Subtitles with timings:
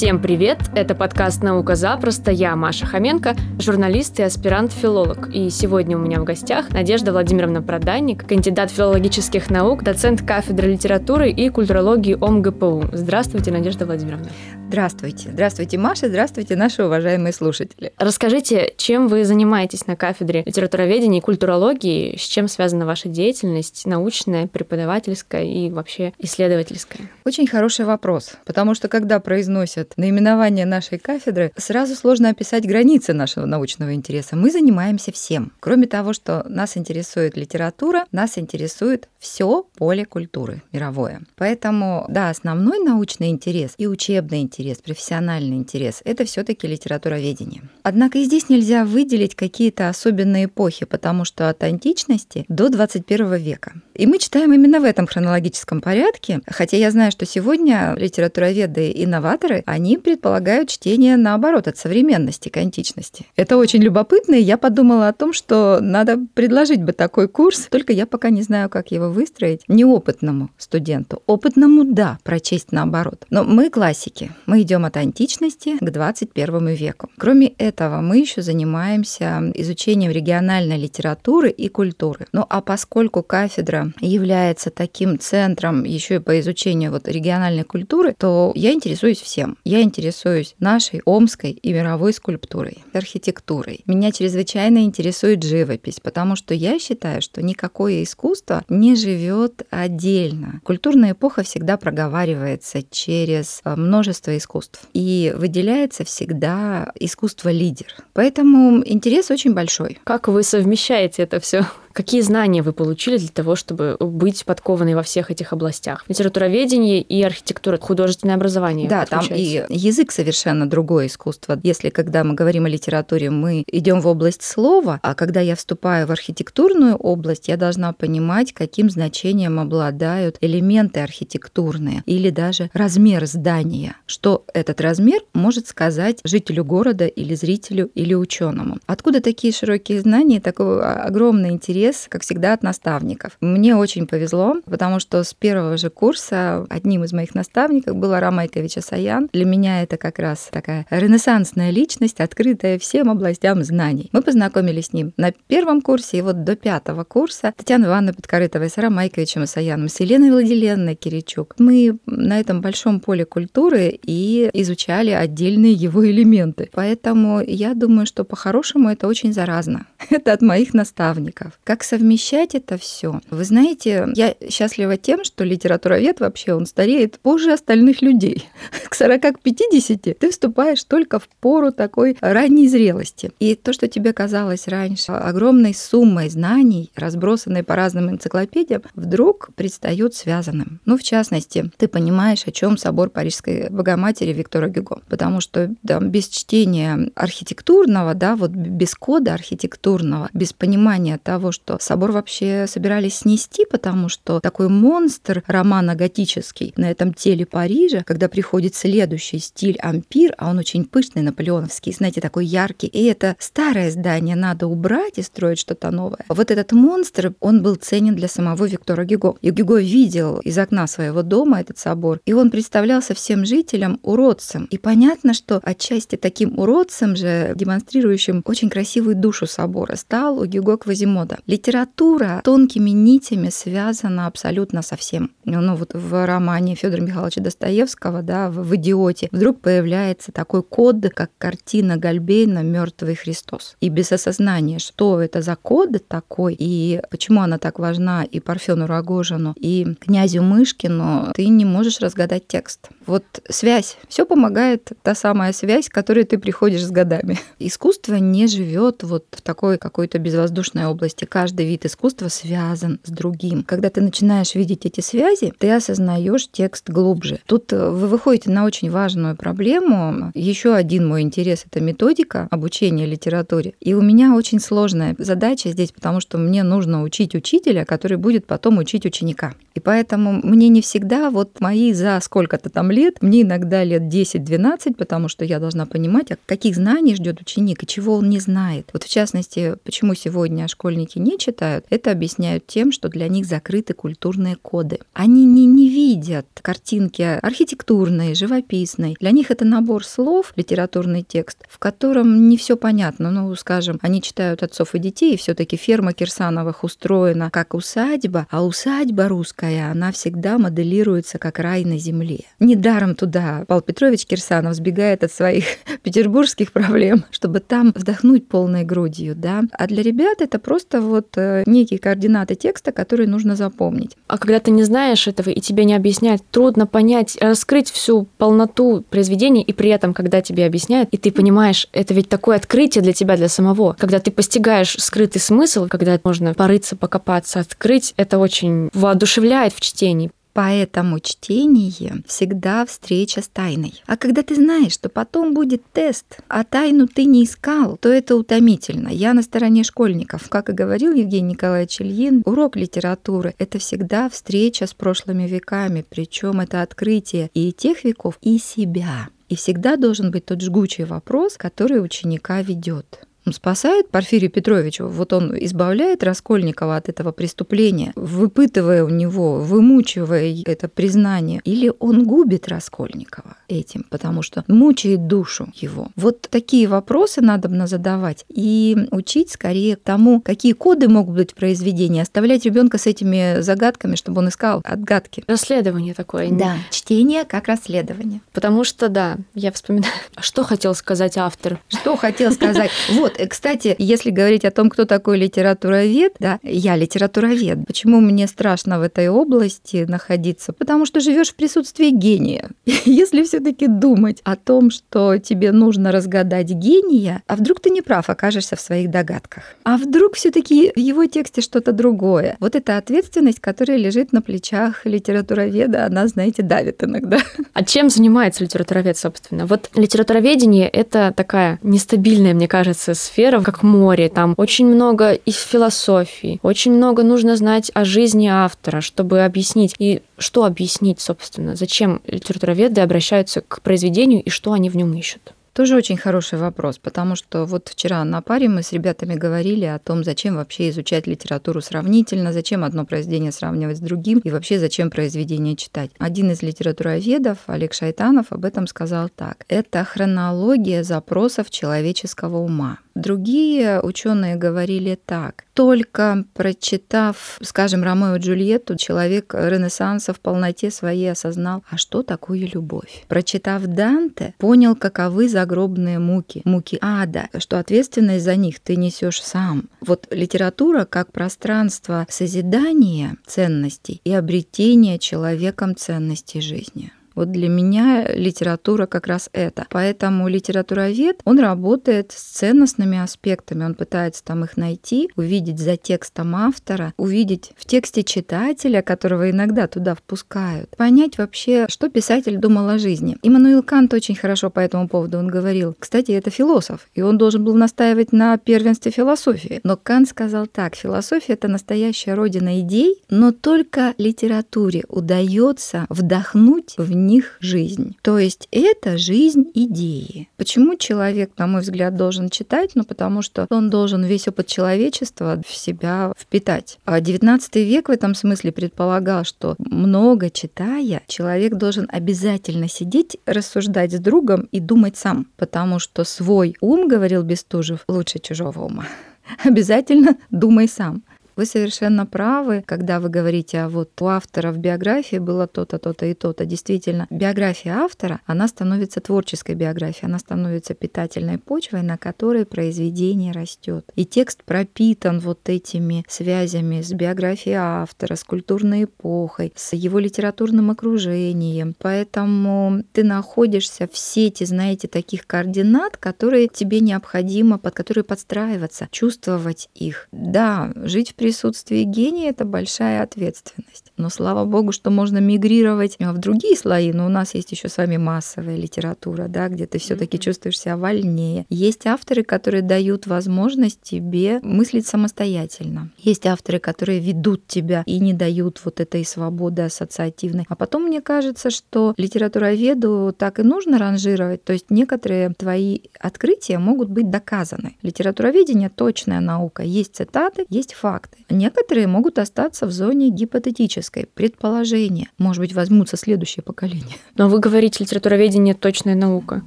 [0.00, 0.60] Всем привет!
[0.74, 2.30] Это подкаст «Наука запросто».
[2.30, 5.28] Я Маша Хоменко, журналист и аспирант-филолог.
[5.28, 11.30] И сегодня у меня в гостях Надежда Владимировна Проданник, кандидат филологических наук, доцент кафедры литературы
[11.30, 12.84] и культурологии ОМГПУ.
[12.94, 14.30] Здравствуйте, Надежда Владимировна.
[14.68, 15.30] Здравствуйте.
[15.32, 16.08] Здравствуйте, Маша.
[16.08, 17.92] Здравствуйте, наши уважаемые слушатели.
[17.98, 22.16] Расскажите, чем вы занимаетесь на кафедре литературоведения и культурологии?
[22.16, 27.02] С чем связана ваша деятельность, научная, преподавательская и вообще исследовательская?
[27.26, 33.46] Очень хороший вопрос, потому что когда произносят наименование нашей кафедры, сразу сложно описать границы нашего
[33.46, 34.36] научного интереса.
[34.36, 35.52] Мы занимаемся всем.
[35.60, 41.22] Кроме того, что нас интересует литература, нас интересует все поле культуры мировое.
[41.36, 47.62] Поэтому, да, основной научный интерес и учебный интерес, профессиональный интерес, это все-таки литературоведение.
[47.82, 53.72] Однако и здесь нельзя выделить какие-то особенные эпохи, потому что от античности до 21 века.
[53.94, 59.06] И мы читаем именно в этом хронологическом порядке, хотя я знаю, что сегодня литературоведы и
[59.06, 63.26] новаторы, они предполагают чтение наоборот от современности к античности.
[63.36, 67.92] Это очень любопытно, и я подумала о том, что надо предложить бы такой курс, только
[67.92, 71.22] я пока не знаю, как его выстроить неопытному студенту.
[71.26, 73.26] Опытному, да, прочесть наоборот.
[73.30, 77.10] Но мы классики, мы идем от античности к 21 веку.
[77.18, 82.26] Кроме этого, мы еще занимаемся изучением региональной литературы и культуры.
[82.32, 88.52] Ну а поскольку кафедра является таким центром еще и по изучению вот региональной культуры, то
[88.54, 89.56] я интересуюсь всем.
[89.70, 93.84] Я интересуюсь нашей омской и мировой скульптурой, архитектурой.
[93.86, 100.60] Меня чрезвычайно интересует живопись, потому что я считаю, что никакое искусство не живет отдельно.
[100.64, 104.88] Культурная эпоха всегда проговаривается через э, множество искусств.
[104.92, 107.94] И выделяется всегда искусство-лидер.
[108.12, 110.00] Поэтому интерес очень большой.
[110.02, 111.64] Как вы совмещаете это все?
[111.92, 116.04] Какие знания вы получили для того, чтобы быть подкованной во всех этих областях?
[116.06, 118.88] Литературоведение и архитектура, художественное образование.
[118.88, 121.58] Да, там и язык совершенно другое искусство.
[121.62, 126.06] Если когда мы говорим о литературе, мы идем в область слова, а когда я вступаю
[126.06, 133.96] в архитектурную область, я должна понимать, каким значением обладают элементы архитектурные или даже размер здания.
[134.06, 138.78] Что этот размер может сказать жителю города или зрителю или ученому.
[138.86, 143.36] Откуда такие широкие знания, такой огромный интерес интерес, как всегда, от наставников.
[143.40, 148.38] Мне очень повезло, потому что с первого же курса одним из моих наставников был Арам
[148.38, 149.28] Айкович Асаян.
[149.32, 154.10] Для меня это как раз такая ренессансная личность, открытая всем областям знаний.
[154.12, 158.68] Мы познакомились с ним на первом курсе, и вот до пятого курса Татьяна Ивановна Подкорытова
[158.68, 161.54] с Арам Айковичем Асаяном, с Еленой Владиленной Киричук.
[161.58, 166.68] Мы на этом большом поле культуры и изучали отдельные его элементы.
[166.72, 169.86] Поэтому я думаю, что по-хорошему это очень заразно.
[170.10, 171.58] Это от моих наставников.
[171.70, 173.20] Как совмещать это все?
[173.30, 178.48] Вы знаете, я счастлива тем, что литературовед вообще, он стареет позже остальных людей.
[178.88, 183.30] К 40 к 50 ты вступаешь только в пору такой ранней зрелости.
[183.38, 190.16] И то, что тебе казалось раньше огромной суммой знаний, разбросанной по разным энциклопедиям, вдруг предстает
[190.16, 190.80] связанным.
[190.86, 195.02] Ну, в частности, ты понимаешь, о чем собор Парижской Богоматери Виктора Гюго.
[195.08, 201.78] Потому что да, без чтения архитектурного, да, вот без кода архитектурного, без понимания того, что
[201.80, 208.28] собор вообще собирались снести, потому что такой монстр романа готический на этом теле Парижа, когда
[208.28, 213.90] приходит следующий стиль ампир, а он очень пышный, наполеоновский, знаете, такой яркий, и это старое
[213.90, 216.24] здание надо убрать и строить что-то новое.
[216.28, 219.36] Вот этот монстр, он был ценен для самого Виктора Гюго.
[219.42, 224.64] И Гюго видел из окна своего дома этот собор, и он представлялся всем жителям уродцем.
[224.70, 230.76] И понятно, что отчасти таким уродцем же, демонстрирующим очень красивую душу собора, стал у Гюго
[230.76, 231.38] Квазимода.
[231.50, 235.32] Литература тонкими нитями связана абсолютно со всем.
[235.44, 241.32] Ну вот в романе Федора Михайловича Достоевского, да, в «Идиоте» вдруг появляется такой код, как
[241.38, 243.74] картина Гальбейна «Мертвый Христос».
[243.80, 248.86] И без осознания, что это за код такой, и почему она так важна и Парфену
[248.86, 252.90] Рогожину, и князю Мышкину, ты не можешь разгадать текст.
[253.06, 253.96] Вот связь.
[254.08, 257.40] Все помогает та самая связь, к которой ты приходишь с годами.
[257.58, 263.62] Искусство не живет вот в такой какой-то безвоздушной области каждый вид искусства связан с другим.
[263.62, 267.40] Когда ты начинаешь видеть эти связи, ты осознаешь текст глубже.
[267.46, 270.32] Тут э, вы выходите на очень важную проблему.
[270.34, 273.72] Еще один мой интерес— это методика обучения литературе.
[273.80, 278.44] И у меня очень сложная задача здесь, потому что мне нужно учить учителя, который будет
[278.46, 279.54] потом учить ученика.
[279.74, 284.94] И поэтому мне не всегда вот мои за сколько-то там лет, мне иногда лет 10-12,
[284.94, 288.90] потому что я должна понимать, а каких знаний ждет ученик и чего он не знает.
[288.92, 293.94] Вот в частности, почему сегодня школьники не читают, это объясняют тем, что для них закрыты
[293.94, 294.98] культурные коды.
[295.12, 299.16] Они не, не видят картинки архитектурной, живописной.
[299.20, 303.30] Для них это набор слов, литературный текст, в котором не все понятно.
[303.30, 308.64] Ну, скажем, они читают отцов и детей, и все-таки ферма Кирсановых устроена как усадьба, а
[308.64, 312.44] усадьба русская, она всегда моделируется как рай на земле.
[312.58, 315.64] Недаром туда Павел Петрович Кирсанов сбегает от своих
[316.02, 319.62] петербургских проблем, чтобы там вдохнуть полной грудью, да.
[319.72, 324.16] А для ребят это просто вот э, некие координаты текста, которые нужно запомнить.
[324.26, 329.04] А когда ты не знаешь этого и тебе не объясняют, трудно понять, раскрыть всю полноту
[329.08, 333.12] произведения, и при этом, когда тебе объясняют, и ты понимаешь, это ведь такое открытие для
[333.12, 333.96] тебя, для самого.
[333.98, 340.30] Когда ты постигаешь скрытый смысл, когда можно порыться, покопаться, открыть, это очень воодушевляет в чтении.
[340.52, 344.02] Поэтому чтение всегда встреча с тайной.
[344.06, 348.36] А когда ты знаешь, что потом будет тест, а тайну ты не искал, то это
[348.36, 349.08] утомительно.
[349.08, 350.48] Я на стороне школьников.
[350.48, 356.60] Как и говорил Евгений Николаевич Ильин, урок литературы— это всегда встреча с прошлыми веками, причем
[356.60, 359.28] это открытие и тех веков, и себя.
[359.48, 365.56] И всегда должен быть тот жгучий вопрос, который ученика ведет спасает Порфирию Петровичу, вот он
[365.58, 373.56] избавляет Раскольникова от этого преступления, выпытывая у него, вымучивая это признание, или он губит Раскольникова
[373.68, 376.08] этим, потому что мучает душу его.
[376.16, 381.54] Вот такие вопросы надо бы задавать и учить скорее тому, какие коды могут быть в
[381.54, 385.44] произведении, оставлять ребенка с этими загадками, чтобы он искал отгадки.
[385.46, 386.50] Расследование такое.
[386.50, 388.40] Да, чтение как расследование.
[388.52, 391.80] Потому что, да, я вспоминаю, что хотел сказать автор.
[391.88, 392.90] Что хотел сказать?
[393.10, 397.86] Вот, кстати, если говорить о том, кто такой литературовед, да, я литературовед.
[397.86, 400.72] Почему мне страшно в этой области находиться?
[400.72, 402.70] Потому что живешь в присутствии гения.
[403.04, 408.28] Если все-таки думать о том, что тебе нужно разгадать гения, а вдруг ты не прав,
[408.28, 409.64] окажешься в своих догадках.
[409.84, 412.56] А вдруг все-таки в его тексте что-то другое.
[412.60, 417.38] Вот эта ответственность, которая лежит на плечах литературоведа, она, знаете, давит иногда.
[417.72, 419.64] А чем занимается литературовед, собственно?
[419.64, 424.28] Вот литературоведение— это такая нестабильная, мне кажется, сфера, как море.
[424.28, 429.94] Там очень много из философии, очень много нужно знать о жизни автора, чтобы объяснить.
[429.98, 431.76] И что объяснить, собственно?
[431.76, 435.54] Зачем литературоведы обращаются к произведению и что они в нем ищут?
[435.72, 440.00] Тоже очень хороший вопрос, потому что вот вчера на паре мы с ребятами говорили о
[440.00, 445.10] том, зачем вообще изучать литературу сравнительно, зачем одно произведение сравнивать с другим и вообще зачем
[445.10, 446.10] произведение читать.
[446.18, 449.64] Один из литературоведов, Олег Шайтанов, об этом сказал так.
[449.68, 452.98] Это хронология запросов человеческого ума.
[453.14, 455.64] Другие ученые говорили так.
[455.74, 462.68] Только прочитав, скажем, Ромео и Джульетту, человек Ренессанса в полноте своей осознал, а что такое
[462.72, 463.24] любовь.
[463.28, 469.88] Прочитав Данте, понял, каковы загробные муки, муки ада, что ответственность за них ты несешь сам.
[470.00, 477.12] Вот литература как пространство созидания ценностей и обретения человеком ценностей жизни.
[477.34, 479.86] Вот для меня литература как раз это.
[479.90, 486.56] Поэтому литературовед, он работает с ценностными аспектами, он пытается там их найти, увидеть за текстом
[486.56, 492.98] автора, увидеть в тексте читателя, которого иногда туда впускают, понять вообще, что писатель думал о
[492.98, 493.36] жизни.
[493.42, 495.94] Иммануил Кант очень хорошо по этому поводу он говорил.
[495.98, 499.80] Кстати, это философ, и он должен был настаивать на первенстве философии.
[499.84, 507.14] Но Кант сказал так, философия— это настоящая родина идей, но только литературе удается вдохнуть в
[507.26, 508.16] них жизнь.
[508.22, 510.48] То есть это жизнь идеи.
[510.56, 512.92] Почему человек, на мой взгляд, должен читать?
[512.94, 516.98] Ну, потому что он должен весь опыт человечества в себя впитать.
[517.04, 524.12] А XIX век в этом смысле предполагал, что много читая, человек должен обязательно сидеть, рассуждать
[524.12, 529.06] с другом и думать сам, потому что свой ум, говорил Бестужев, лучше чужого ума.
[529.64, 531.22] Обязательно думай сам.
[531.56, 536.26] Вы совершенно правы, когда вы говорите, а вот у автора в биографии было то-то, то-то
[536.26, 536.64] и то-то.
[536.64, 544.04] Действительно, биография автора, она становится творческой биографией, она становится питательной почвой, на которой произведение растет.
[544.14, 550.90] И текст пропитан вот этими связями с биографией автора, с культурной эпохой, с его литературным
[550.90, 551.94] окружением.
[551.98, 559.88] Поэтому ты находишься в сети, знаете, таких координат, которые тебе необходимо, под которые подстраиваться, чувствовать
[559.94, 560.28] их.
[560.32, 564.12] Да, жить в присутствии гения— это большая ответственность.
[564.16, 567.12] Но слава богу, что можно мигрировать в другие слои.
[567.12, 570.40] Но у нас есть еще с вами массовая литература, да, где ты все-таки mm-hmm.
[570.40, 571.66] чувствуешь себя вольнее.
[571.68, 576.10] Есть авторы, которые дают возможность тебе мыслить самостоятельно.
[576.18, 580.66] Есть авторы, которые ведут тебя и не дают вот этой свободы ассоциативной.
[580.68, 584.62] А потом мне кажется, что литературоведу так и нужно ранжировать.
[584.62, 587.96] То есть некоторые твои открытия могут быть доказаны.
[588.02, 589.82] Литературоведение— точная наука.
[589.82, 590.94] Есть цитаты, есть
[591.30, 591.54] факты.
[591.54, 595.28] Некоторые могут остаться в зоне гипотетической, предположения.
[595.38, 597.16] Может быть, возьмутся следующее поколение.
[597.36, 599.62] Но вы говорите, литературоведение— точная наука.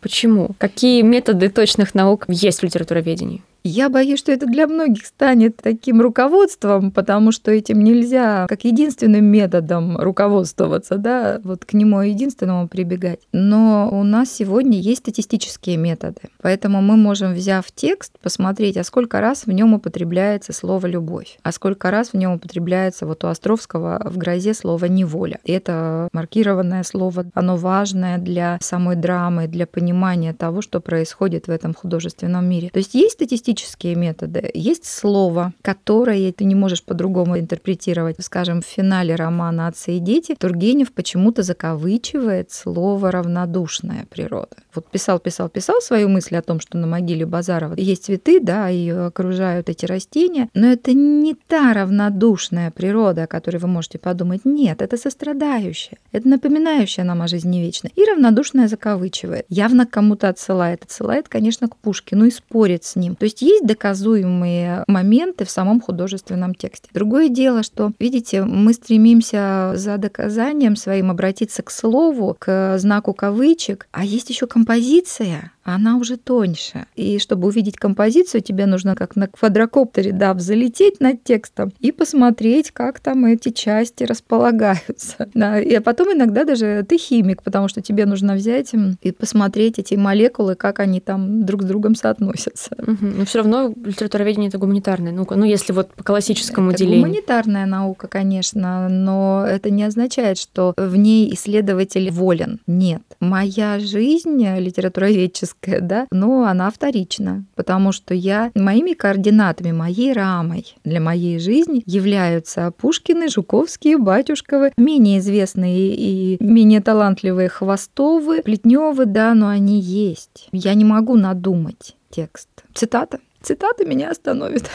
[0.00, 0.54] Почему?
[0.58, 3.42] Какие методы точных наук есть в литературоведении?
[3.64, 9.24] Я боюсь, что это для многих станет таким руководством, потому что этим нельзя как единственным
[9.24, 13.20] методом руководствоваться, да, вот к нему единственному прибегать.
[13.32, 19.20] Но у нас сегодня есть статистические методы, поэтому мы можем, взяв текст, посмотреть, а сколько
[19.20, 24.02] раз в нем употребляется слово «любовь», а сколько раз в нем употребляется вот у Островского
[24.04, 25.38] в «Грозе» слово «неволя».
[25.44, 31.74] Это маркированное слово, оно важное для самой драмы, для понимания того, что происходит в этом
[31.74, 32.70] художественном мире.
[32.72, 34.50] То есть есть статистические лингвистические методы.
[34.54, 38.16] Есть слово, которое ты не можешь по-другому интерпретировать.
[38.20, 44.56] Скажем, в финале романа «Отцы и дети» Тургенев почему-то закавычивает слово «равнодушная природа».
[44.74, 48.68] Вот писал, писал, писал свою мысль о том, что на могиле Базарова есть цветы, да,
[48.68, 54.44] ее окружают эти растения, но это не та равнодушная природа, о которой вы можете подумать.
[54.44, 57.92] Нет, это сострадающая, это напоминающая нам о жизни вечной.
[57.96, 59.44] И равнодушная закавычивает.
[59.48, 60.84] Явно кому-то отсылает.
[60.84, 63.14] Отсылает, конечно, к Пушкину и спорит с ним.
[63.16, 66.88] То есть есть доказуемые моменты в самом художественном тексте.
[66.94, 73.88] Другое дело, что, видите, мы стремимся за доказанием своим обратиться к слову, к знаку кавычек,
[73.92, 76.86] а есть еще композиция, она уже тоньше.
[76.96, 82.70] И чтобы увидеть композицию, тебе нужно как на квадрокоптере, да, взлететь над текстом и посмотреть,
[82.72, 85.28] как там эти части располагаются.
[85.34, 85.58] Да.
[85.58, 90.56] И потом иногда даже ты химик, потому что тебе нужно взять и посмотреть эти молекулы,
[90.56, 92.70] как они там друг с другом соотносятся.
[92.78, 93.06] Угу.
[93.18, 95.34] Но все равно литературоведение это гуманитарная наука.
[95.34, 97.02] Ну, если вот по классическому это делению.
[97.02, 102.60] Гуманитарная наука, конечно, но это не означает, что в ней исследователь волен.
[102.66, 103.02] Нет.
[103.20, 110.74] Моя жизнь литературоведческая физическая, да, но она вторична, потому что я моими координатами, моей рамой
[110.84, 119.34] для моей жизни являются Пушкины, Жуковские, Батюшковы, менее известные и менее талантливые Хвостовы, Плетневы, да,
[119.34, 120.48] но они есть.
[120.52, 122.48] Я не могу надумать текст.
[122.74, 123.18] Цитата.
[123.40, 124.70] Цитата меня остановит.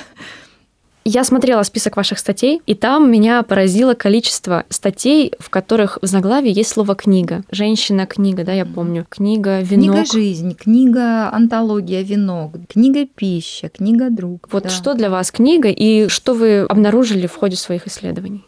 [1.10, 6.52] Я смотрела список ваших статей, и там меня поразило количество статей, в которых в заглаве
[6.52, 7.44] есть слово «книга».
[7.50, 9.06] Женщина-книга, да, я помню.
[9.10, 10.04] Книга «Венок».
[10.04, 14.50] Книга «Жизнь», книга «Антология венок», книга «Пища», книга «Друг».
[14.52, 14.70] Вот да.
[14.70, 18.44] что для вас книга, и что вы обнаружили в ходе своих исследований?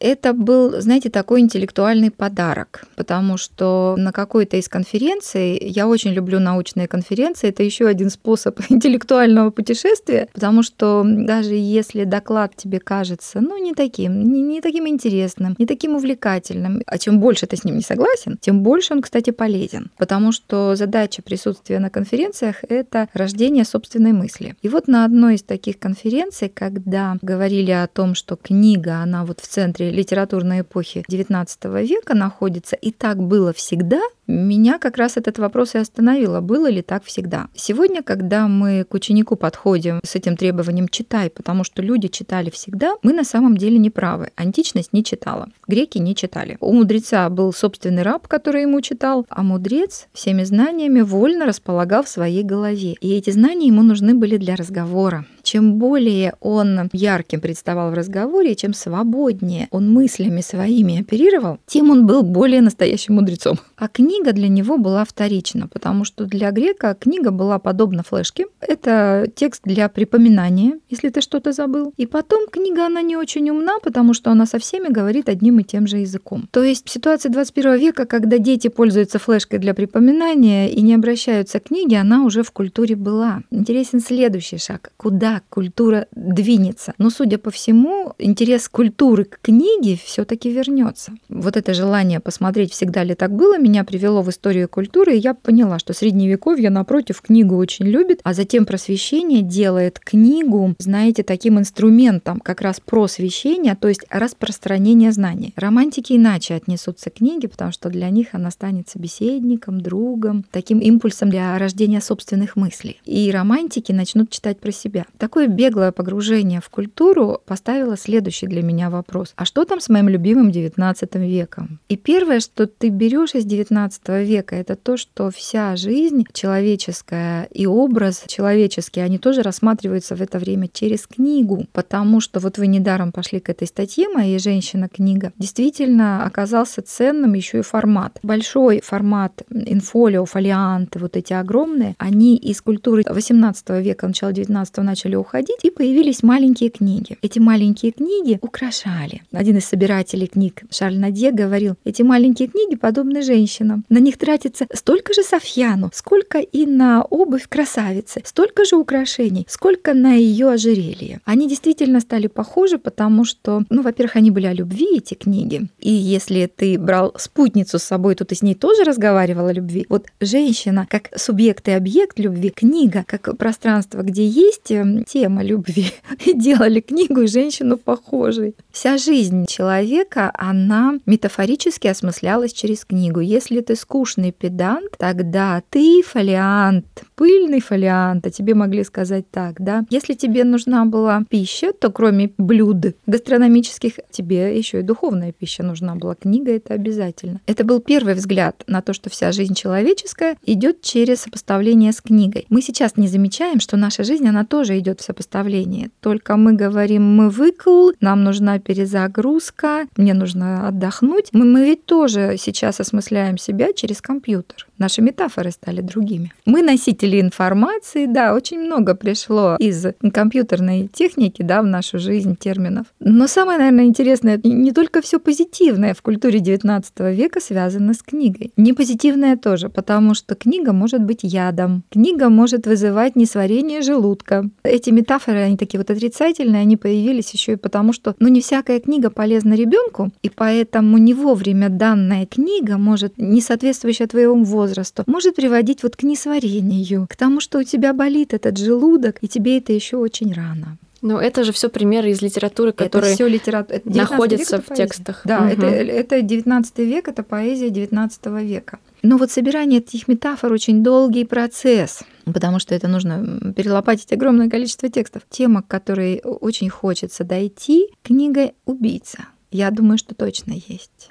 [0.00, 6.38] Это был, знаете, такой интеллектуальный подарок, потому что на какой-то из конференций, я очень люблю
[6.38, 13.40] научные конференции, это еще один способ интеллектуального путешествия, потому что даже если доклад тебе кажется,
[13.40, 17.64] ну, не таким, не, не таким интересным, не таким увлекательным, а чем больше ты с
[17.64, 23.08] ним не согласен, тем больше он, кстати, полезен, потому что задача присутствия на конференциях— это
[23.14, 24.54] рождение собственной мысли.
[24.62, 29.40] И вот на одной из таких конференций, когда говорили о том, что книга, она вот
[29.40, 35.38] в центре литературной эпохи XIX века находится, и так было всегда, меня как раз этот
[35.38, 37.48] вопрос и остановило, было ли так всегда.
[37.54, 42.96] Сегодня, когда мы к ученику подходим с этим требованием «читай», потому что люди читали всегда,
[43.02, 44.30] мы на самом деле не правы.
[44.36, 46.58] Античность не читала, греки не читали.
[46.60, 52.08] У мудреца был собственный раб, который ему читал, а мудрец всеми знаниями вольно располагал в
[52.08, 52.96] своей голове.
[53.00, 55.24] И эти знания ему нужны были для разговора.
[55.50, 62.06] Чем более он ярким представал в разговоре, чем свободнее он мыслями своими оперировал, тем он
[62.06, 63.58] был более настоящим мудрецом.
[63.78, 68.46] А книга для него была вторична, потому что для грека книга была подобна флешке.
[68.60, 71.92] Это текст для припоминания, если ты что-то забыл.
[71.96, 75.64] И потом книга, она не очень умна, потому что она со всеми говорит одним и
[75.64, 76.48] тем же языком.
[76.50, 81.64] То есть ситуация 21 века, когда дети пользуются флешкой для припоминания и не обращаются к
[81.64, 83.42] книге, она уже в культуре была.
[83.50, 84.90] Интересен следующий шаг.
[84.96, 86.94] Куда культура двинется?
[86.98, 91.12] Но, судя по всему, интерес культуры к книге все таки вернется.
[91.28, 95.34] Вот это желание посмотреть, всегда ли так было, меня привело в историю культуры, и я
[95.34, 102.40] поняла, что средневековье, напротив, книгу очень любит, а затем просвещение делает книгу, знаете, таким инструментом
[102.40, 105.52] как раз просвещения, то есть распространения знаний.
[105.56, 111.30] Романтики иначе отнесутся к книге, потому что для них она станет собеседником, другом, таким импульсом
[111.30, 113.00] для рождения собственных мыслей.
[113.04, 115.04] И романтики начнут читать про себя.
[115.18, 119.32] Такое беглое погружение в культуру поставило следующий для меня вопрос.
[119.36, 121.80] А что там с моим любимым XIX веком?
[121.88, 123.57] И первое, что ты берешь из XIX
[124.06, 130.38] века, это то, что вся жизнь человеческая и образ человеческий, они тоже рассматриваются в это
[130.38, 135.32] время через книгу, потому что вот вы недаром пошли к этой статье «Моя женщина-книга».
[135.38, 138.18] Действительно оказался ценным еще и формат.
[138.22, 145.16] Большой формат инфолио, фолианты, вот эти огромные, они из культуры XVIII века, начала XIX начали
[145.16, 147.18] уходить, и появились маленькие книги.
[147.22, 149.22] Эти маленькие книги украшали.
[149.32, 153.47] Один из собирателей книг, Шарль Наде, говорил, эти маленькие книги подобны женщинам.
[153.88, 159.94] На них тратится столько же софьяну, сколько и на обувь красавицы, столько же украшений, сколько
[159.94, 161.20] на ее ожерелье.
[161.24, 165.68] Они действительно стали похожи, потому что, ну, во-первых, они были о любви, эти книги.
[165.78, 169.86] И если ты брал спутницу с собой, то ты с ней тоже разговаривал о любви.
[169.88, 175.92] Вот женщина как субъект и объект любви, книга как пространство, где есть эм, тема любви,
[176.24, 178.54] и делали книгу и женщину похожей.
[178.70, 183.20] Вся жизнь человека, она метафорически осмыслялась через книгу.
[183.38, 189.84] Если ты скучный педант, тогда ты фолиант, пыльный фолиант, а тебе могли сказать так, да.
[189.90, 195.96] Если тебе нужна была пища, то кроме блюд гастрономических, тебе еще и духовная пища нужна
[195.96, 196.14] была.
[196.14, 197.40] Книга это обязательно.
[197.46, 202.46] Это был первый взгляд на то, что вся жизнь человеческая идет через сопоставление с книгой.
[202.50, 205.90] Мы сейчас не замечаем, что наша жизнь, она тоже идет в сопоставлении.
[206.00, 211.30] Только мы говорим, мы выкл, нам нужна перезагрузка, мне нужно отдохнуть.
[211.32, 214.68] Мы, мы ведь тоже сейчас осмысляем себя через компьютер.
[214.78, 216.32] Наши метафоры стали другими.
[216.44, 222.86] Мы носители информации, да, очень много пришло из компьютерной техники, да, в нашу жизнь терминов.
[223.00, 226.82] Но самое, наверное, интересное, не только все позитивное в культуре XIX
[227.14, 228.52] века связано с книгой.
[228.56, 231.84] Не позитивное тоже, потому что книга может быть ядом.
[231.90, 234.48] Книга может вызывать несварение желудка.
[234.62, 238.80] Эти метафоры, они такие вот отрицательные, они появились еще и потому, что ну, не всякая
[238.80, 245.36] книга полезна ребенку, и поэтому не вовремя данная книга может, не соответствующая твоему возрасту, может
[245.36, 249.72] приводить вот к несварению, к тому, что у тебя болит этот желудок, и тебе это
[249.72, 250.78] еще очень рано.
[251.00, 253.80] Но это же все примеры из литературы, которые это литература.
[253.84, 255.20] находятся век, в текстах.
[255.24, 255.46] Да, угу.
[255.46, 258.80] это, это 19 век, это поэзия 19 века.
[259.02, 264.88] Но вот собирание этих метафор очень долгий процесс, потому что это нужно перелопатить огромное количество
[264.88, 265.22] текстов.
[265.30, 269.26] Тема, к которой очень хочется дойти, книга «Убийца».
[269.50, 271.10] Я думаю, что точно есть.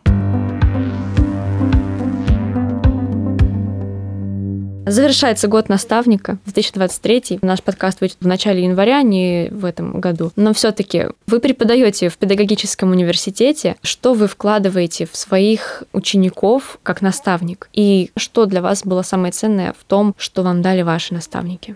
[4.89, 7.39] Завершается год наставника 2023.
[7.41, 10.31] Наш подкаст выйдет в начале января, не в этом году.
[10.37, 13.75] Но все-таки вы преподаете в педагогическом университете.
[13.81, 17.67] Что вы вкладываете в своих учеников как наставник?
[17.73, 21.75] И что для вас было самое ценное в том, что вам дали ваши наставники?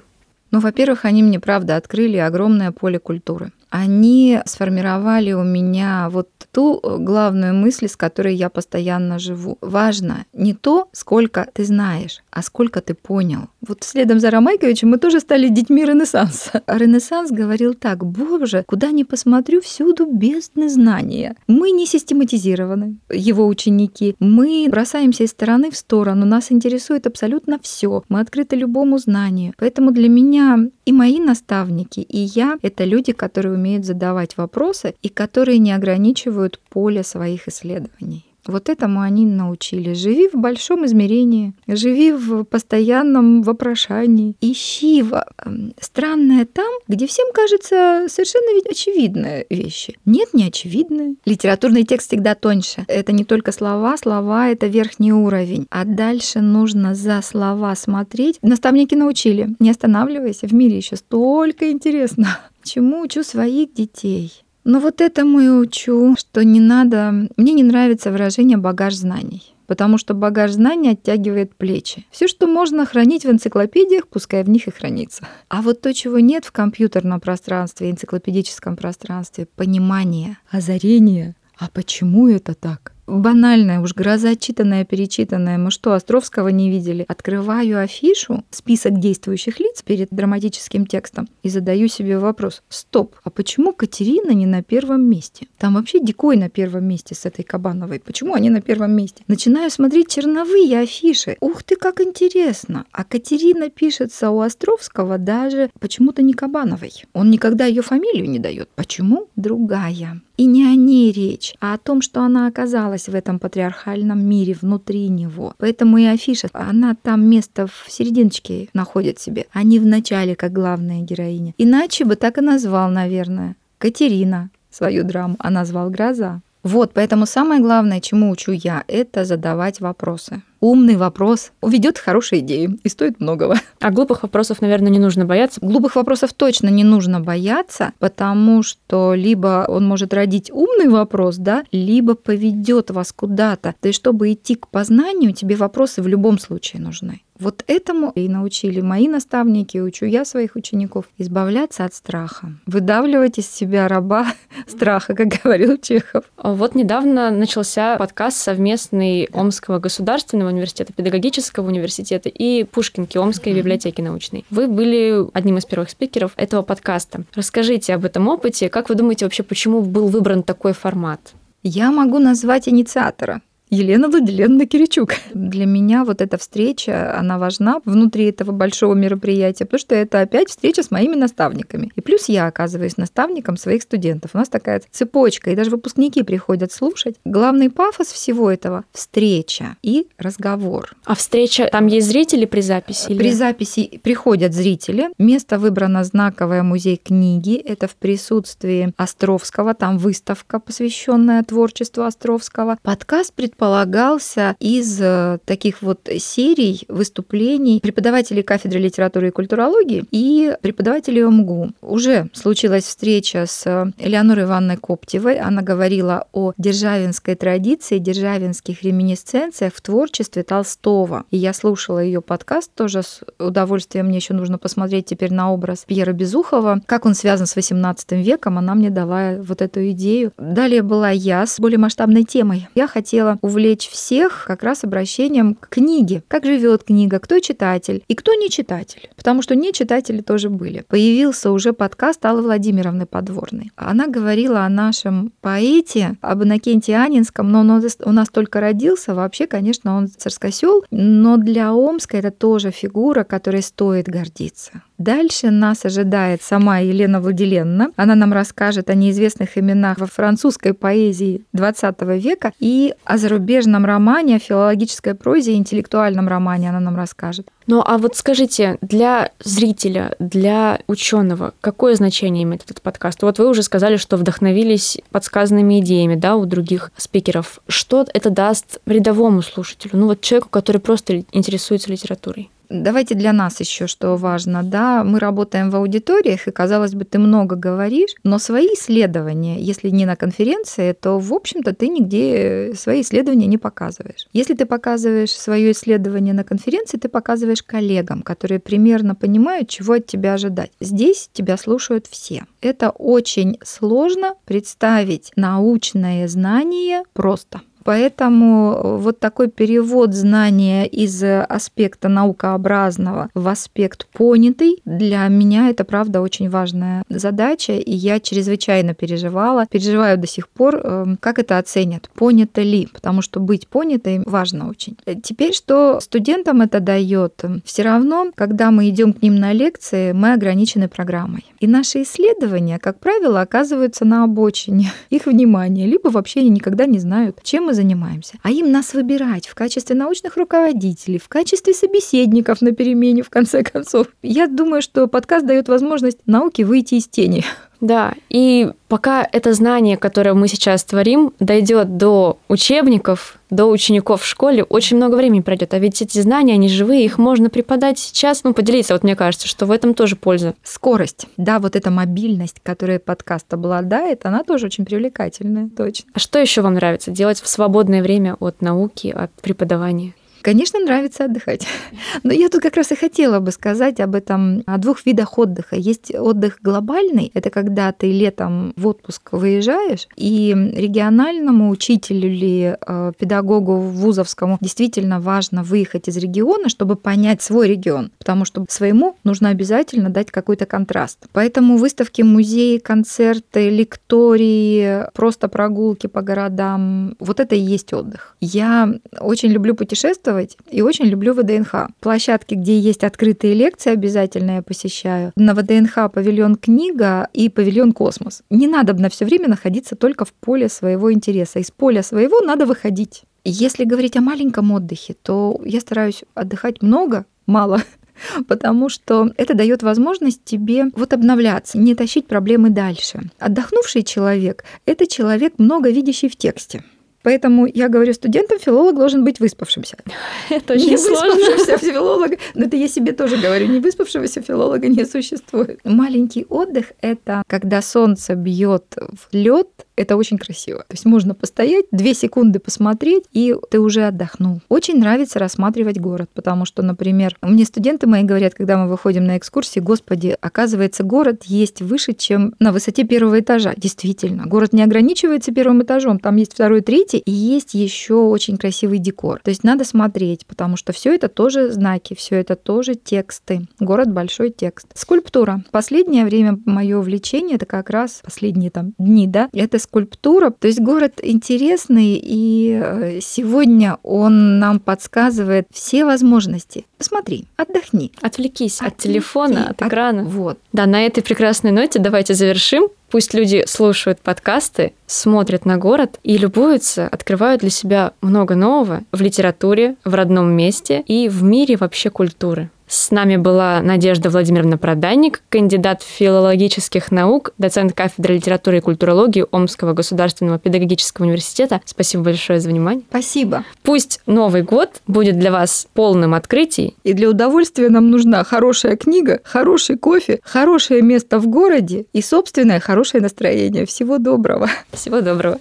[0.52, 6.80] Ну, во-первых, они мне, правда, открыли огромное поле культуры они сформировали у меня вот ту
[6.84, 9.58] э, главную мысль, с которой я постоянно живу.
[9.62, 13.48] Важно не то, сколько ты знаешь, а сколько ты понял.
[13.66, 16.62] Вот следом за Ромайковичем мы тоже стали детьми Ренессанса.
[16.68, 21.36] Ренессанс говорил так, боже, куда ни посмотрю, всюду бездны знания.
[21.48, 24.16] Мы не систематизированы, его ученики.
[24.20, 28.04] Мы бросаемся из стороны в сторону, нас интересует абсолютно все.
[28.10, 29.54] Мы открыты любому знанию.
[29.58, 35.10] Поэтому для меня и мои наставники, и я— это люди, которые умеют задавать вопросы и
[35.10, 38.26] которые не ограничивают поле своих исследований.
[38.48, 39.94] Вот этому они научили.
[39.94, 45.24] Живи в большом измерении, живи в постоянном вопрошании, ищи в...
[45.46, 49.98] Эм, странное там, где всем кажется совершенно ведь очевидные вещи.
[50.06, 51.16] Нет, не очевидные.
[51.26, 52.86] Литературный текст всегда тоньше.
[52.88, 55.68] Это не только слова, слова— это верхний уровень.
[55.70, 58.40] А дальше нужно за слова смотреть.
[58.42, 59.56] Наставники научили.
[59.60, 62.40] Не останавливайся, в мире еще столько интересно.
[62.64, 64.44] Чему учу своих детей?
[64.64, 67.28] Но вот этому и учу, что не надо...
[67.38, 69.56] Мне не нравится выражение «багаж знаний».
[69.68, 72.06] потому что багаж знаний оттягивает плечи.
[72.12, 75.26] Все, что можно хранить в энциклопедиях, пускай в них и хранится.
[75.48, 82.54] А вот то, чего нет в компьютерном пространстве, энциклопедическом пространстве, понимание, озарение, а почему это
[82.54, 82.91] так?
[83.20, 85.58] Банальная, уж гроза читанная, перечитанная.
[85.58, 87.06] Мы что, Островского не видели?
[87.08, 92.64] Открываю афишу, список действующих лиц перед драматическим текстом и задаю себе вопрос.
[92.70, 95.48] Стоп, а почему Катерина не на первом месте?
[95.58, 98.00] Там вообще Дикой на первом месте с этой Кабановой.
[98.00, 99.24] Почему они на первом месте?
[99.28, 101.38] Начинаю смотреть черновые афиши.
[101.42, 102.86] Ух ты, как интересно.
[102.92, 106.92] А Катерина пишется у Островского даже почему-то не Кабановой.
[107.14, 108.70] Он никогда ее фамилию не дает.
[108.76, 109.28] Почему?
[109.36, 110.22] Другая.
[110.42, 114.58] И не о ней речь, а о том, что она оказалась в этом патриархальном мире
[114.60, 115.54] внутри него.
[115.60, 120.52] Поэтому и афиша, она там место в серединочке находит себе, а не в начале, как
[120.52, 121.54] главная героиня.
[121.60, 123.56] Иначе бы так и назвал, наверное.
[123.78, 126.42] Катерина свою драму, а назвал «Гроза».
[126.64, 132.40] Вот, поэтому самое главное, чему учу я, это задавать вопросы умный вопрос уведет к хорошей
[132.40, 133.58] идее и стоит многого.
[133.82, 135.60] А глупых вопросов, наверное, не нужно бояться.
[135.62, 141.64] Глупых вопросов точно не нужно бояться, потому что либо он может родить умный вопрос, да,
[141.72, 143.76] либо поведет вас куда-то.
[143.82, 147.22] То есть, чтобы идти к познанию, тебе вопросы в любом случае нужны.
[147.42, 153.50] Вот этому и научили мои наставники, учу я своих учеников, избавляться от страха, выдавливать из
[153.50, 154.28] себя раба
[154.68, 156.26] страха, как говорил Чехов.
[156.38, 163.58] Вот недавно начался подкаст совместный Омского государственного университета, педагогического университета и Пушкинки, Омской mm-hmm.
[163.58, 164.46] библиотеки научной.
[164.50, 167.24] Вы были одним из первых спикеров этого подкаста.
[167.34, 168.70] Расскажите об этом опыте.
[168.70, 171.34] Как вы думаете вообще, почему был выбран такой формат?
[171.64, 173.42] Я могу назвать инициатора
[173.74, 175.14] Елена Владимировна Киричук.
[175.34, 180.50] Для меня вот эта встреча, она важна внутри этого большого мероприятия, потому что это опять
[180.50, 181.90] встреча с моими наставниками.
[181.96, 184.32] И плюс я оказываюсь наставником своих студентов.
[184.34, 187.16] У нас такая цепочка, и даже выпускники приходят слушать.
[187.24, 190.94] Главный пафос всего этого— встреча и разговор.
[191.06, 193.16] А встреча, там есть зрители при записи?
[193.16, 195.12] При записи приходят зрители.
[195.18, 197.56] Место выбрано знаковое музей книги.
[197.56, 199.74] Это в присутствии Островского.
[199.76, 202.78] Там выставка, посвященная творчеству Островского.
[202.84, 210.56] Подкаст предполагает предполагался из э, таких вот серий выступлений преподавателей кафедры литературы и культурологии и
[210.64, 211.70] преподавателей ОМГУ.
[211.84, 215.38] Уже случилась встреча с Элеонорой Ивановной Коптевой.
[215.38, 221.26] Она говорила о державинской традиции, державинских реминисценциях в творчестве Толстого.
[221.30, 224.08] И я слушала ее подкаст тоже с удовольствием.
[224.08, 226.82] Мне еще нужно посмотреть теперь на образ Пьера Безухова.
[226.88, 230.34] Как он связан с XVIII веком, она мне дала вот эту идею.
[230.40, 232.68] Далее была я с более масштабной темой.
[232.74, 236.24] Я хотела увлечь всех как раз обращением к книге.
[236.30, 239.10] Как живет книга, кто читатель и кто не читатель.
[239.18, 240.86] Потому что не читатели тоже были.
[240.88, 243.72] Появился уже подкаст Аллы Владимировны Подворной.
[243.76, 249.14] Она говорила о нашем поэте, об Иннокенте Анинском, но он у нас только родился.
[249.14, 254.84] Вообще, конечно, он царскосел, но для Омска это тоже фигура, которой стоит гордиться.
[255.02, 257.90] Дальше нас ожидает сама Елена Владиленна.
[257.96, 264.36] Она нам расскажет о неизвестных именах во французской поэзии XX века и о зарубежном романе,
[264.36, 267.48] о филологической прозе и интеллектуальном романе она нам расскажет.
[267.66, 273.24] Ну а вот скажите, для зрителя, для ученого, какое значение имеет этот подкаст?
[273.24, 277.60] Вот вы уже сказали, что вдохновились подсказанными идеями, да, у других спикеров.
[277.68, 282.52] Что это даст рядовому слушателю, ну вот человеку, который просто интересуется литературой?
[282.72, 287.20] Давайте для нас еще что важно, да, мы работаем в аудиториях, и, казалось бы, ты
[287.20, 293.02] много говоришь, но свои исследования, если не на конференции, то, в общем-то, ты нигде свои
[293.02, 294.28] исследования не показываешь.
[294.32, 300.06] Если ты показываешь свое исследование на конференции, ты показываешь коллегам, которые примерно понимают, чего от
[300.06, 300.72] тебя ожидать.
[300.80, 302.46] Здесь тебя слушают все.
[302.62, 307.62] Это очень сложно представить научное знание просто.
[307.84, 315.84] Поэтому э, вот такой перевод знания из аспекта наукообразного в аспект понятый, для меня это,
[315.84, 321.58] правда, очень важная задача, и я чрезвычайно переживала, переживаю до сих пор, эм, как это
[321.58, 324.98] оценят, понято ли, потому что быть понятой важно очень.
[325.06, 327.42] Э, теперь, что студентам это дает?
[327.66, 331.46] Все равно, когда мы идем к ним на лекции, мы ограничены программой.
[331.60, 337.40] И наши исследования, как правило, оказываются на обочине их внимания, либо вообще никогда не знают,
[337.44, 338.34] чем мы занимаемся.
[338.44, 343.64] А им нас выбирать в качестве научных руководителей, в качестве собеседников на перемене, в конце
[343.64, 344.08] концов.
[344.22, 347.46] Я думаю, что подкаст дает возможность науке выйти из тени
[347.82, 354.28] Да, и пока это знание, которое мы сейчас творим, дойдет до учебников, до учеников в
[354.28, 355.74] школе, очень много времени пройдет.
[355.74, 358.94] А ведь эти знания, они живые, их можно преподать сейчас, ну, поделиться.
[358.94, 360.54] Вот мне кажется, что в этом тоже польза.
[360.64, 366.12] Скорость, да, вот эта мобильность, которая подкаст обладает, она тоже очень привлекательная, точно.
[366.14, 370.14] А что еще вам нравится делать в свободное время от науки, от преподавания?
[370.42, 371.68] Конечно, нравится отдыхать.
[372.24, 375.76] Но я тут как раз и хотела бы сказать об этом, о двух видах отдыха.
[375.76, 383.12] Есть отдых глобальный, это когда ты летом в отпуск выезжаешь, и региональному учителю или э,
[383.18, 389.50] педагогу вузовскому действительно важно выехать из региона, чтобы понять свой регион, потому что своему нужно
[389.50, 391.20] обязательно дать какой-то контраст.
[391.32, 398.36] Поэтому выставки, музеи, концерты, лектории, просто прогулки по городам, вот это и есть отдых.
[398.40, 401.90] Я очень люблю путешествовать, участвовать и очень люблю ВДНХ.
[402.00, 405.32] Площадки, где есть открытые лекции, обязательно я посещаю.
[405.36, 408.44] На ВДНХ павильон книга и павильон космос.
[408.50, 411.60] Не надо на все время находиться только в поле своего интереса.
[411.60, 413.24] Из поля своего надо выходить.
[413.44, 417.82] Если говорить о маленьком отдыхе, то я стараюсь отдыхать много, мало,
[418.48, 423.20] потому что это дает возможность тебе вот обновляться, не тащить проблемы дальше.
[423.40, 426.84] Отдохнувший человек— это человек, много видящий в тексте.
[427.24, 429.98] Поэтому я говорю студентам, филолог должен быть выспавшимся.
[430.50, 431.36] Это очень не сложно.
[431.36, 435.80] выспавшимся филолога, но это я себе тоже говорю, не выспавшегося филолога не существует.
[435.84, 440.80] Маленький отдых– это когда солнце бьет в лед, это очень красиво.
[440.80, 444.62] То есть можно постоять, две секунды посмотреть, и ты уже отдохнул.
[444.70, 449.38] Очень нравится рассматривать город, потому что, например, мне студенты мои говорят, когда мы выходим на
[449.38, 453.74] экскурсии, господи, оказывается, город есть выше, чем на высоте первого этажа.
[453.78, 459.00] Действительно, город не ограничивается первым этажом, там есть второй, третий, и есть еще очень красивый
[459.00, 459.40] декор.
[459.44, 463.68] То есть надо смотреть, потому что все это тоже знаки, все это тоже тексты.
[463.80, 464.88] Город большой текст.
[464.94, 465.64] Скульптура.
[465.72, 470.52] Последнее время мое увлечение это как раз последние там дни, да, это скульптура.
[470.52, 476.86] То есть город интересный, и э, сегодня он нам подсказывает все возможности.
[476.98, 478.12] Посмотри, отдохни.
[478.22, 480.24] Отвлекись от телефона, от экрана.
[480.24, 480.60] Вот.
[480.74, 482.90] Да, на этой прекрасной ноте давайте завершим.
[483.12, 489.22] Пусть люди слушают подкасты, смотрят на город и любуются, открывают для себя много нового в
[489.22, 492.70] литературе, в родном месте и в мире вообще культуры.
[492.92, 499.94] С нами была Надежда Владимировна Проданник, кандидат филологических наук, доцент кафедры литературы и культурологии Омского
[499.94, 501.80] государственного педагогического университета.
[501.86, 503.06] Спасибо большое за внимание.
[503.10, 503.64] Спасибо.
[503.82, 506.98] Пусть Новый год будет для вас полным открытий.
[507.06, 512.82] И для удовольствия нам нужна хорошая книга, хороший кофе, хорошее место в городе и собственное
[512.82, 513.86] хорошее настроение.
[513.86, 514.70] Всего доброго.
[514.92, 515.60] Всего доброго.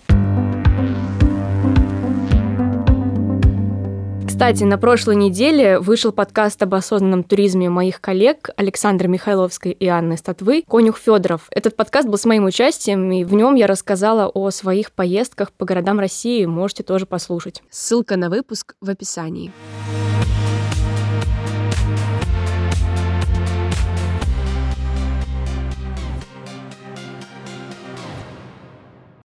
[4.40, 10.16] Кстати, на прошлой неделе вышел подкаст об осознанном туризме моих коллег Александры Михайловской и Анны
[10.16, 11.42] Статвы «Конюх Федоров».
[11.50, 15.66] Этот подкаст был с моим участием, и в нем я рассказала о своих поездках по
[15.66, 16.46] городам России.
[16.46, 17.62] Можете тоже послушать.
[17.68, 19.52] Ссылка на выпуск в описании.